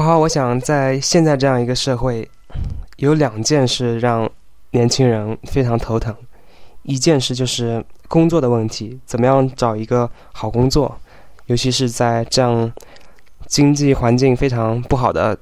[0.00, 2.26] 花花，我想在现在这样一个社会，
[2.96, 4.26] 有两件事让
[4.70, 6.16] 年轻人非常头疼。
[6.84, 10.98] 一件事就是工作的问题，怎么样找一个好工作，
[11.46, 12.72] 尤其是在这样
[13.44, 15.38] 经济环境非常不好的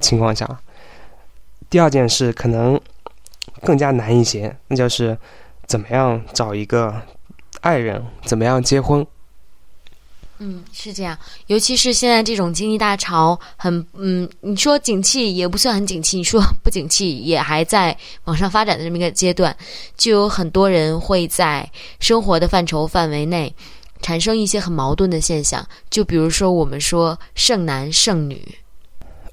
[0.00, 0.60] 情况下。
[1.70, 2.80] 第二件事可能
[3.62, 5.16] 更加难一些，那就是
[5.66, 6.92] 怎么样找一个
[7.60, 9.06] 爱人，怎么样结婚。
[10.44, 11.16] 嗯，是这样，
[11.46, 19.56] 尤其是现在这种经济大潮，很嗯，你说景气也不算很景气，你说不景气也还在往上发展的这么一个阶段，
[19.96, 21.70] 就有很多人会在
[22.00, 23.54] 生活的范畴范围内
[24.00, 28.42] 产生一些很矛盾的现象，就比如说我们说剩男剩女。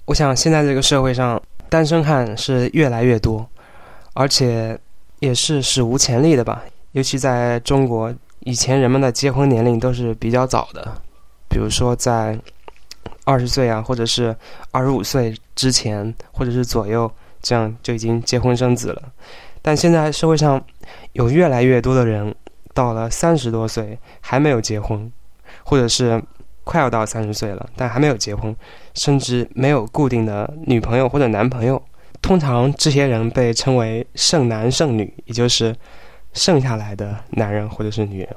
[0.06, 3.44] 我想现在这个社会上单身汉是越来越多，
[4.14, 4.80] 而且
[5.22, 8.14] 也是史无前例的吧，尤其在中国。
[8.42, 11.02] 以前人们的结婚年龄都是比较早的，
[11.50, 12.40] 比如说在
[13.26, 14.36] 二十岁啊，或者是
[14.72, 19.02] 二十五岁之前，或者是左右，这样就已经结婚生子了。
[19.62, 20.64] 但现在社会上
[21.14, 22.34] 有越来越多的人
[22.74, 25.12] 到了三十多岁还没有结婚，
[25.64, 26.24] 或者是
[26.64, 28.56] 快要到三十岁了但还没有结婚，
[28.94, 31.82] 甚至没有固定的女朋友或者男朋友。
[32.22, 35.76] 通常这些人被称为剩男剩女，也就是。
[36.34, 38.30] 剩下来的男人或者是女人，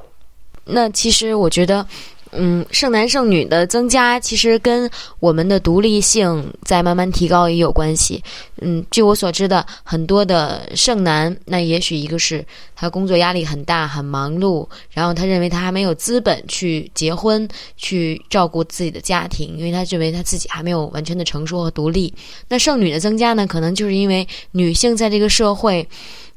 [0.65, 1.87] 那其实我觉得，
[2.33, 4.91] 嗯，剩男剩女的增加，其实跟
[5.21, 8.23] 我们的独立性在慢慢提高也有关系。
[8.63, 17.47] 嗯，据我所知的，很多的剩男，那也许一个是他工作压力很大，很忙碌，然后他认为他还没有资本去结婚，
[17.77, 22.13] 去照顾自己的家庭，因为他认为他自己还没有完全的成熟和独立。
[22.49, 25.87] 那剩女的增加呢，可能就是因为女性在这个社会。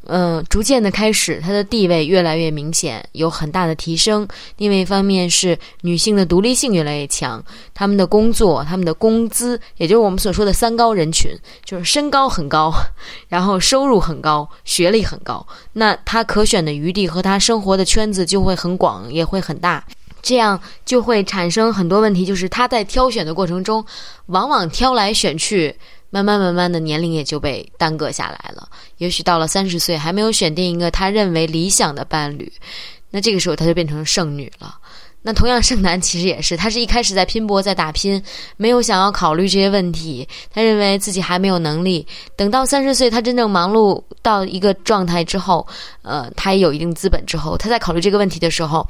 [0.08, 4.28] 嗯，逐渐的开始，她的地位越来越明显，有很大的提升。
[4.58, 11.32] 另外一方面是女性的独立性越来越强，她们的工作、她们的工资，也就是我们所说的三高人群，
[11.64, 12.72] 就是身高很高，
[13.28, 19.84] 然后收入很高，学历很高，那她可选的余地和她生活的圈子就会很广，也会很大。
[20.22, 23.86] 这样就会产生很多问题，就是她在挑选的过程中，
[24.28, 25.76] 往往挑来选去。
[26.16, 32.50] 慢慢慢慢的年龄也就被耽搁下来了，也许到了三十岁还没有选定一个他认为理想的伴侣，
[33.10, 34.78] 那这个时候他就变成剩女了。
[35.22, 38.24] 那同样剩男其实也是，他是一开始在拼搏在打拼，
[38.56, 42.08] 没有想要考虑这些问题，他认为自己还没有能力。
[42.38, 45.68] 等到三十岁他真正忙碌到一个状态之后，
[46.04, 48.88] 呃，他也有一定资本之后，他在考虑这个问题的时候，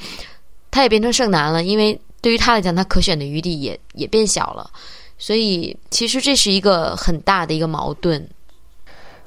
[0.70, 4.70] 他也变成剩男了，因为对于他来讲，他可选的余地也也变小了。
[5.18, 8.28] 所以，其实这是一个很大的一个矛盾。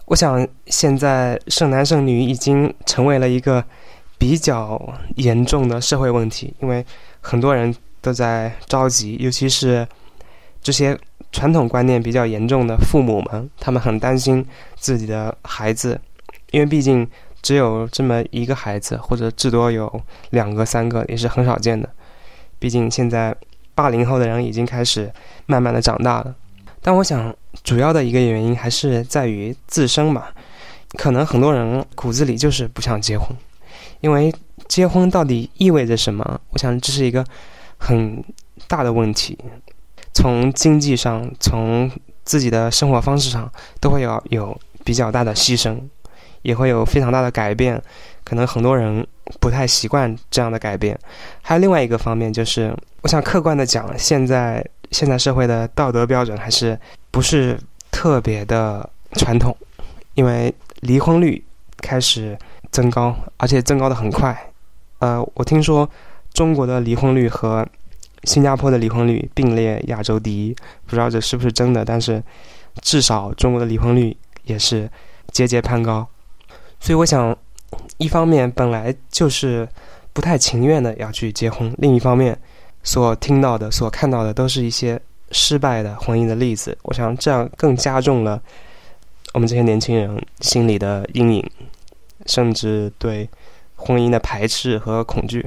[0.05, 3.65] 我想，现在剩男剩女已经成为了一个
[4.19, 4.81] 比较
[5.17, 6.85] 严重的社会问题，因为
[7.21, 9.87] 很多人都在着急，尤其是
[10.63, 10.99] 这些
[11.33, 14.45] 传统观念比较严重的父母们，他们很担心
[14.77, 15.99] 自己的孩子，
[16.51, 17.09] 因为毕竟
[17.41, 20.01] 只有这么一个孩子，或者至多有
[20.31, 21.89] 两个、三个，也是很少见的。
[22.59, 23.35] 毕竟现在。
[23.79, 25.09] 八零后的人已经开始
[25.47, 26.35] 慢慢的长大了，
[26.83, 30.33] 但我想主要的一个原因还是在于自身吧。
[30.95, 33.29] 可能很多人骨子里就是不想结婚，
[34.01, 34.35] 因为
[34.67, 36.41] 结婚到底意味着什么？
[36.51, 37.25] 我想这是一个
[37.77, 38.21] 很
[38.67, 39.39] 大的问题。
[40.13, 41.89] 从经济上，从
[42.25, 43.49] 自己的生活方式上，
[43.81, 45.79] 都会要有比较大的牺牲，
[46.43, 47.81] 也会有非常大的改变。
[48.25, 49.07] 可能很多人
[49.41, 50.99] 不太习惯这样的改变。
[51.43, 52.75] 还有另外一个方面就是。
[53.01, 56.79] 我想客观的讲，现在现在社会的道德标准还是
[57.13, 57.57] 不是
[57.93, 59.57] 特别的传统，
[60.15, 61.43] 因为离婚率
[61.77, 62.37] 开始
[62.73, 64.37] 增高，而且增高的很快。
[64.99, 65.89] 呃，我听说
[66.35, 67.65] 中国的离婚率和
[68.25, 70.53] 新加坡的离婚率并列亚洲第一，
[70.85, 72.21] 不知道这是不是真的，但是
[72.83, 74.91] 至少中国的离婚率也是
[75.31, 76.07] 节节攀高。
[76.81, 77.37] 所以我想，
[77.99, 79.69] 一方面本来就是
[80.13, 82.39] 不太情愿的要去结婚，另一方面。
[82.85, 84.99] 所听到的、所看到的，都是一些
[85.33, 86.79] 失败的婚姻的例子。
[86.83, 88.41] 我想，这样更加重了
[89.35, 91.51] 我们这些年轻人心里的阴影，
[92.25, 93.29] 甚至对
[93.75, 95.45] 婚姻的排斥和恐惧。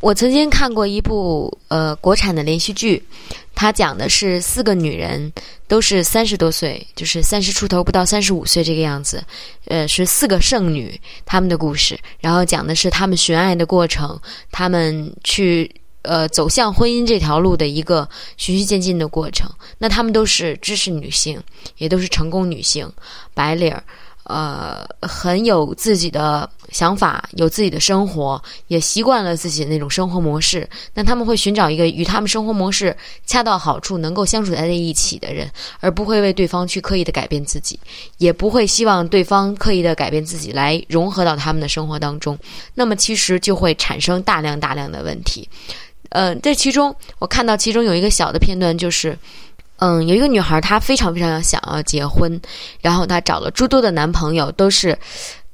[0.00, 3.02] 我曾经看过一部呃国产的连续剧，
[3.54, 5.32] 它讲的是四个女人
[5.66, 9.24] 都是三十多岁，就是三十出头不到三十五岁这个样子，
[9.66, 15.70] 呃，是四个剩女她们的故事，然后讲的是她们寻爱的过程，她们去。
[16.02, 18.08] 呃，走向婚姻这条路的一个
[18.38, 19.50] 循序渐进的过程。
[19.76, 21.38] 那她们都是知识女性，
[21.76, 22.90] 也都是成功女性，
[23.34, 23.82] 白领儿，
[24.28, 30.68] 呃，很有自己的想法，有自己的生活，也习惯了自己的那种生活模式。
[30.92, 32.94] 那他们会寻找一个与他们生活模式
[33.24, 37.80] 恰到好处、能够相处在一起的人，而不会为对方去刻意的改变自己，
[38.18, 42.38] 也不会希望对方刻意的改变自己来融合到他们的生活当中。
[42.74, 45.48] 那么，其实就会产生大量大量的问题。
[46.10, 49.18] 呃，在其中，我看到其中有一个小的片段，就是。
[49.78, 52.40] 嗯，有一个女孩，她非常非常想要结婚，
[52.80, 54.96] 然后她找了诸多的男朋友，都是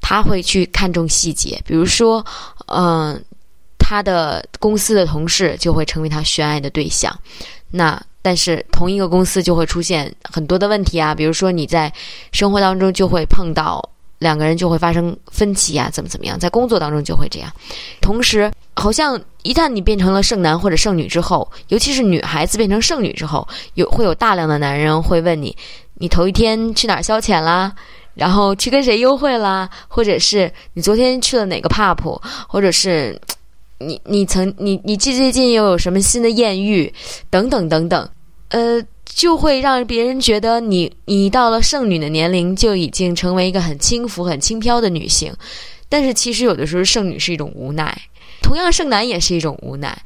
[0.00, 2.25] 她会去看重细节，比如说，
[2.67, 3.23] 嗯，
[3.79, 7.15] 她的公司的同事就会成为她选爱的对象，
[7.71, 11.93] 那但是同一个公司就会出现很多的问题啊，比如说你在
[12.32, 13.82] 生活当中就会碰到。
[14.21, 17.53] 两个人就会发生分歧呀，怎么怎么样，在工作当中就会这样。
[18.00, 25.56] 同时，好像一旦你变成了剩男或者剩女之后，尤其是女孩子变成剩女之后，有会有大量的男人会问你：
[25.94, 27.73] 你头一天去哪儿消遣啦？
[28.15, 29.69] 然后去跟谁幽会啦？
[29.88, 32.21] 或者是你昨天去了哪个 pub？
[32.49, 33.21] 或者是
[33.79, 36.93] 你你曾你你最近又有什么新的艳遇？
[37.31, 38.09] 等等等等，
[38.49, 38.82] 呃。
[39.05, 45.32] 就会让别人觉得你你到了剩女的年龄就已经成为一个很轻浮、很轻飘的女性，
[45.94, 47.96] 但是其实有的时候剩女是一种无奈，
[48.43, 49.96] 同样剩男也是一种无奈，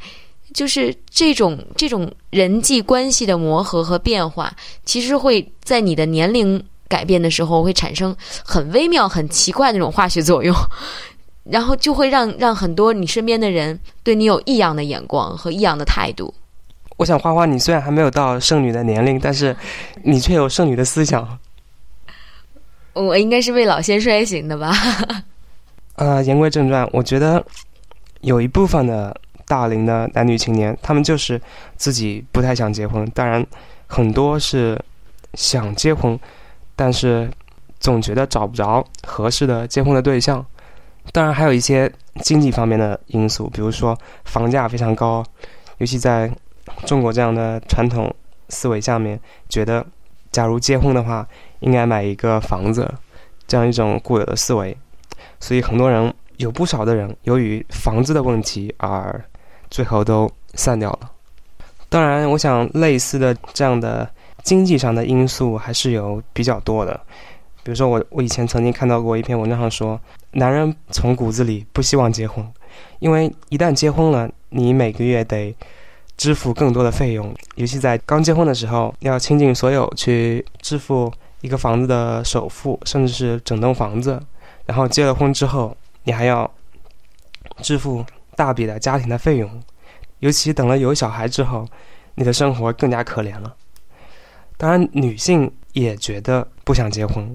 [0.53, 4.55] 就是这种这种人际关系的磨合和变化，
[4.85, 8.15] 其实会在你的年龄改变的时候会产生
[8.45, 10.55] 很微妙、很奇怪的那种化学作用，
[11.45, 16.35] 然后就会让让很多你身边的人对你有异样的眼光和异样的态度。
[16.99, 19.57] 我想花花，你虽然还没有到剩女的年龄，但是
[20.05, 21.39] 你却有剩女的思想。
[22.93, 24.71] 我应该是未老先衰型的吧？
[25.99, 27.45] 呃，言归正传，我觉得
[28.21, 29.15] 有一部分的
[29.47, 31.41] 大龄的男女青年，他们就是
[31.77, 33.05] 自己不太想结婚。
[33.11, 33.45] 当然，
[33.87, 34.81] 很多是
[35.35, 36.19] 想结婚，
[36.75, 37.29] 但是
[37.81, 40.45] 总觉得找不着合适的结婚的对象。
[41.13, 41.93] 当然，还有一些
[42.23, 45.25] 经济方面的因素，比如说房价非常高，
[45.79, 46.33] 尤其在。
[46.85, 48.15] 中国这样的传统
[48.51, 49.19] 思维下面，
[49.49, 49.85] 觉得
[50.31, 51.27] 假如结婚的话，
[51.61, 52.87] 应该买一个房子，
[53.47, 54.77] 这样一种固有的思维，
[55.41, 59.25] 所以很多人有不少的人由于房子的问题而
[59.71, 61.11] 最后都散掉了。
[61.89, 64.09] 当然，我想类似的这样的
[64.43, 66.99] 经济上的因素还是有比较多的。
[67.63, 70.01] 比如说，我我以前曾经看到过一篇文章上说，
[70.33, 72.47] 男人从骨子里不希望结婚，
[72.99, 75.55] 因为一旦结婚了，你每个月得。
[76.19, 81.09] 支付更多的费用，尤其在刚结婚的时候，要倾尽所有去支付
[81.43, 84.21] 一个房子的首付，甚至是整栋房子。
[84.69, 85.75] 然后结了婚之后，
[86.05, 86.49] 你还要
[87.63, 88.05] 支付
[88.37, 89.51] 大笔的家庭的费用，
[90.21, 91.67] 尤其等了有小孩之后，
[92.15, 93.57] 你的生活更加可怜了。
[94.57, 97.35] 当然，女性也觉得不想结婚，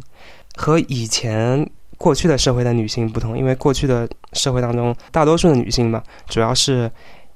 [0.55, 6.89] 和以前过去的社会的女性不同，因为过去的社会当中，大多数的女性嘛，主要是。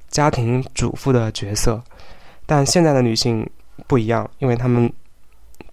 [0.10, 1.84] 家庭主妇的角色，
[2.46, 3.48] 但现在的女性
[3.88, 4.92] 不一样，因为她们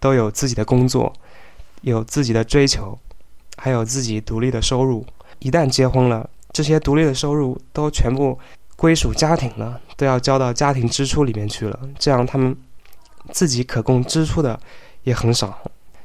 [0.01, 1.11] 都有自己的工作，
[1.83, 2.99] 有自己的追求，
[3.57, 5.05] 还有自己独立的收入。
[5.39, 8.39] 一旦结婚了，这些独立的收入都全部
[8.77, 11.79] 归属家庭了，都要交到家庭支出里面去了。
[11.99, 12.57] 这样，他们
[13.33, 14.59] 自己可供支出的
[15.03, 15.59] 也很少，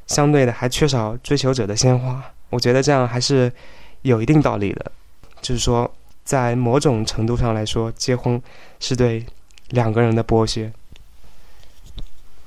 [0.07, 2.23] 相对的还缺少追求者的鲜花。
[2.49, 3.51] 我觉得这样还是
[4.01, 4.91] 有一定道理的，
[5.41, 5.89] 就是说。
[6.25, 8.39] 在某种程度上来说，结婚
[8.79, 9.25] 是对
[9.69, 10.71] 两个人的剥削。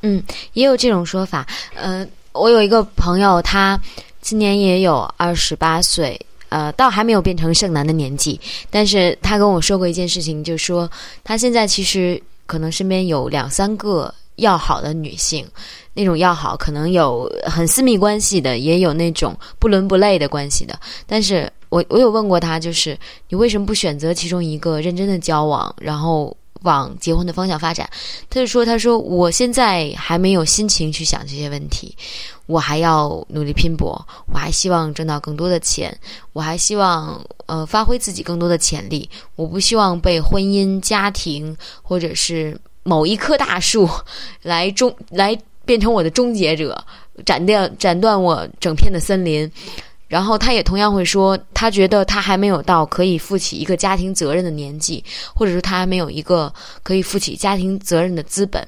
[0.03, 0.23] 嗯，
[0.53, 1.45] 也有这种说法。
[1.75, 3.77] 呃，我有一个朋友，他
[4.23, 8.41] 今年也有二十八岁，呃，倒还没有变成剩男的年纪。
[8.71, 10.91] 但是他跟我说过一件事情，就说
[11.23, 15.47] 他现在其实可能身边有两三个要好的女性，
[15.93, 21.53] 那种要好可能有很私密关系的，也有那种不伦不类的关系的，但是。
[21.73, 22.95] 我我有问过他，就是
[23.31, 27.89] 你为什么不选择其中一个认真的交往，然后往结婚的方向发展？
[28.29, 31.97] 他就说：“他说我现在还没有心情去想这些问题，
[32.47, 34.01] 我还要努力拼搏，
[34.33, 35.97] 我还希望挣到更多的钱，
[36.33, 39.09] 我还希望呃发挥自己更多的潜力。
[39.37, 43.89] 我不希望被婚姻、家庭或者是某一棵大树
[44.43, 46.83] 来终来变成我的终结者，
[47.25, 49.51] 斩掉斩断我整片的森林。”
[50.13, 55.03] 然后他也同样会说，他觉得他还没有到可以负起一个家庭责任的年纪，
[55.35, 56.53] 或者说他还没有一个
[56.83, 58.63] 可以负起家庭责任的资本。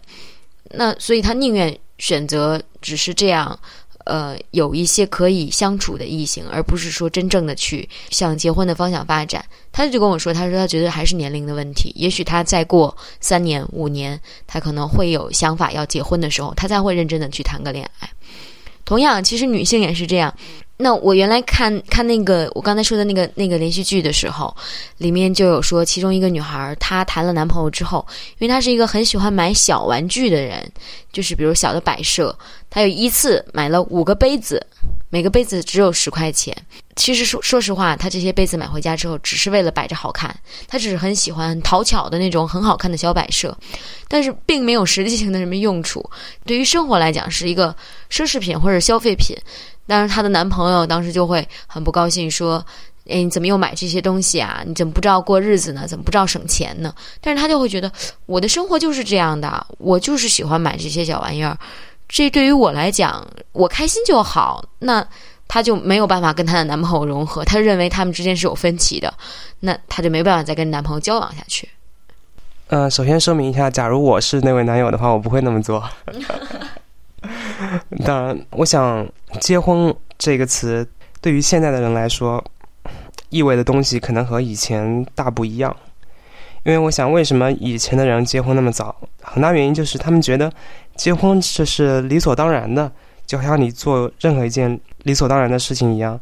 [0.71, 3.59] 那所以他宁愿选择只是这样，
[4.07, 9.45] 呃，有一些可以相处的异性，而不是说真正的去向结婚的方向发展。
[9.71, 11.93] 他就跟我说，他说他觉得还是年龄的问题。
[11.95, 18.09] 也许他再过三年五年，他可能会有想法要结婚的时候，他才会认真的去谈个恋爱。
[18.87, 20.35] 同样，其实女性也是这样。
[20.77, 24.55] 那我原来看看那个我刚才说的那个那个连续剧的时候，
[24.99, 28.05] 里面就有说，其中一个女孩她谈了男朋友之后，
[28.39, 30.69] 因为她是一个很喜欢买小玩具的人，
[31.13, 32.37] 就是比如小的摆设，
[32.69, 34.61] 她有一次买了五个杯子，
[35.11, 36.53] 每个杯子只有十块钱。
[36.97, 43.57] 其实说说实话，她这些杯子买回家之后，只是为了摆着好看，她只是很喜欢讨巧的那种很好看的小摆设，
[44.09, 46.05] 但是并没有实际性的什么用处。
[46.45, 47.75] 对于生活来讲，是一个
[48.11, 49.37] 奢侈品或者消费品。
[49.87, 52.65] 但是她的男朋友当时就会很不高兴，说
[53.09, 54.63] ：“哎，你怎么又买这些东西啊？
[54.67, 55.87] 你怎么不知道过日子呢？
[55.87, 57.91] 怎么不知道省钱呢？”但是她就会觉得，
[58.27, 61.57] 我的生活就是这样的，我就是喜欢买这些小玩意儿，
[62.09, 64.65] 这对于我来讲，我开心就好。
[64.79, 65.07] 那
[65.47, 69.13] 她就没有办法跟她的男朋友融合，她认为他们之间是有分歧的，
[69.61, 71.69] 那她就没办法再跟男朋友交往下去。
[72.69, 75.85] 嗯，首先说明一下，假如我是那位男友的话，我不会那么做。
[78.05, 79.07] 当然，我想
[79.41, 80.87] “结婚”这个词
[81.21, 82.43] 对于现在的人来说，
[83.31, 85.75] 意味的东西可能和以前大不一样。
[86.65, 88.95] 因为我想，为什么以前的人结婚那么早？
[89.23, 90.51] 很大原因就是他们觉得
[90.97, 92.91] 结婚这是理所当然的，
[93.27, 96.19] 就好像你做任何一件理所当然的事情一样，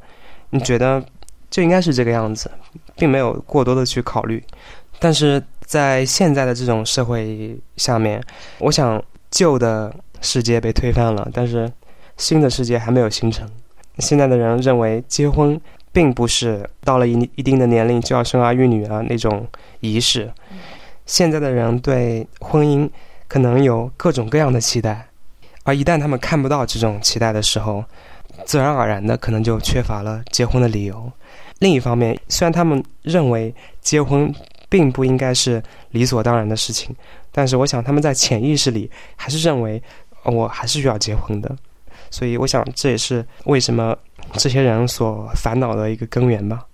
[0.51, 1.03] 你觉得
[1.51, 2.51] 就应该是这个样子，
[2.97, 4.43] 并没有过多的去考虑。
[4.99, 8.23] 但是在现在的这种社会下面，
[8.59, 9.95] 我想旧的。
[10.23, 11.71] 世界被推翻了，但是
[12.17, 13.47] 新的世界还没有形成。
[13.99, 15.61] 现在的人认为结婚
[15.93, 19.47] 并不是到了一一定的年龄就要生儿育女啊那种
[19.81, 20.33] 仪式。
[21.05, 22.89] 现在的人对婚姻
[23.29, 25.07] 可能有各种各样的期待，
[25.65, 27.85] 而一旦他们看不到这种期待的时候，
[28.47, 31.13] 自然而然的可能就缺乏了结婚的理由。
[31.59, 34.35] 另一方面，虽然他们认为结婚
[34.71, 36.97] 并不应该是理所当然的事情，
[37.31, 39.83] 但是我想他们在潜意识里还是认为。
[40.25, 41.57] 我还是需要结婚的，
[42.11, 43.97] 所以我想这也是为什么
[44.35, 46.65] 这些人所烦恼的一个根源吧。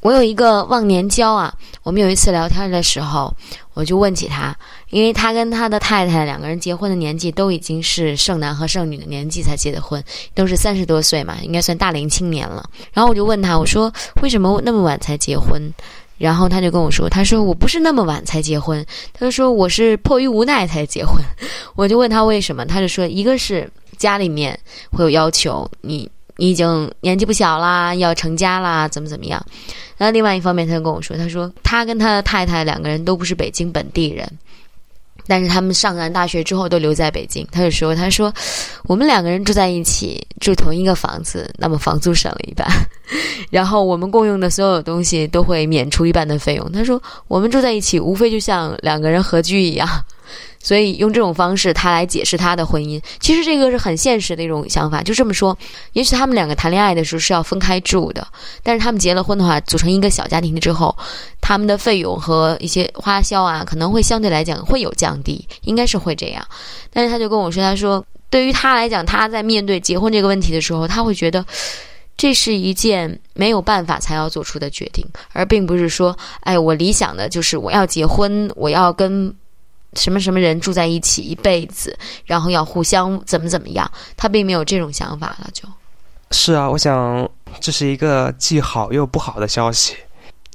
[0.00, 1.52] 我有一个忘年交啊，
[1.82, 3.34] 我们有一次聊天的时候，
[3.74, 4.56] 我就问起他，
[4.90, 10.00] 因为他跟他的太太两个人结婚的年纪都已经是剩男和剩女的年纪才结的婚，
[10.36, 12.70] 都是三十多岁嘛，应该算大龄青年了。
[12.92, 15.60] 然后我就问他，我说为什么那么晚才结婚？
[16.18, 18.84] 然后他就跟我说：“他说我不是那么晚才结婚，
[19.14, 21.16] 他说我是迫于无奈才结婚。
[21.76, 24.58] ”我就问他为什么，他就说：“一个是家里面
[24.90, 29.40] 会有要求，你你已经年纪不小啦，要成家啦，怎么怎么样。”
[29.96, 34.28] 然后另外一方面，他就跟我说：“他说他跟他的太太两个人都不是北京本地人。”
[35.28, 37.46] 但是他们上完大学之后都留在北京。
[37.52, 38.32] 他就说：“他说，
[38.84, 42.66] 我们两个人住在一起，住同一个房子，那么房租省了一半，
[43.50, 46.72] 然后我们共用的所有东西都会免除一半的费用。
[46.72, 49.86] 他说，我们住在一起，无非就像两个人合居一样。”
[50.60, 53.00] 所以用这种方式，他来解释他的婚姻。
[53.20, 55.02] 其实这个是很现实的一种想法。
[55.02, 55.56] 就这么说，
[55.92, 58.26] 也许他们两个谈恋爱的时候是要分开住的，
[58.62, 60.94] 但是他们结了婚的话，组成一个小家庭之后，
[61.40, 66.44] 他们的费用和一些花销啊，可能会相对来讲会有降低，应该是会这样。
[66.92, 71.44] 但是他就跟我说，他说对于他来讲，他在面对结婚这个问题的时候，他会觉得
[72.16, 79.32] 这是一件没有办法才要做出的决定，而并不是说，哎，我理想的就是我要结婚，我要跟。
[79.94, 83.90] 什么什么人住在一起一辈子，然后要互相怎么怎么样？
[84.16, 85.68] 他并没有这种想法了，就。
[86.30, 87.28] 是啊，我想
[87.60, 89.96] 这是一个既好又不好的消息。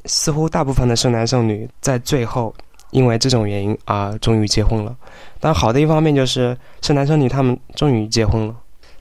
[0.05, 2.53] 似乎大部分的剩男剩女在最后
[2.91, 4.95] 因为这种原因啊，终于结婚了。
[5.39, 8.55] 但好的一方面就是剩男剩女他们终于结婚了。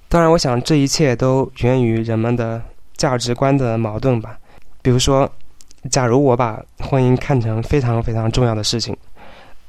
[0.09, 2.63] 当然，我想这一切都源于人们的
[2.97, 4.39] 价值观的矛盾吧。
[4.81, 5.31] 比如说，
[5.91, 8.97] 假如我把婚姻看成非常非常重要的事情。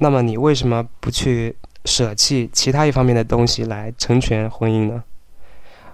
[0.03, 1.55] 那么你为什么不去
[1.85, 5.01] 舍弃其他一方面的东西来成全婚姻呢？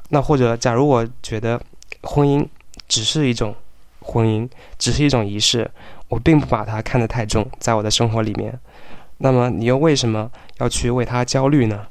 [0.10, 1.62] 那或者，假如我觉得
[2.02, 2.44] 婚姻
[2.88, 3.54] 只是一种
[4.00, 4.50] 婚姻，
[4.80, 5.70] 只是一种仪式，
[6.08, 8.60] 我并不把它看得太重，在我的生活里面，
[9.20, 11.86] 那么你又为什么要去为它焦虑呢？